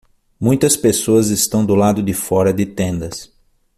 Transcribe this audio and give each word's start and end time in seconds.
Muitas 0.39 0.75
pessoas 0.75 1.29
estão 1.29 1.63
do 1.63 1.75
lado 1.75 2.01
de 2.01 2.11
fora 2.11 2.51
de 2.51 2.65
tendas. 2.65 3.31